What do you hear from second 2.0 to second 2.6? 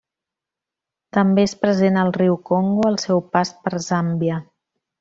al riu